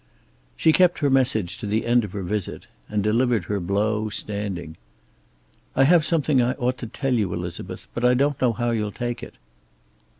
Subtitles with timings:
[0.57, 4.75] She kept her message to the end of her visit, and delivered her blow standing.
[5.75, 7.87] "I have something I ought to tell you, Elizabeth.
[7.93, 9.35] But I don't know how you'll take it."